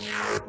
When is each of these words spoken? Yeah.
Yeah. 0.00 0.45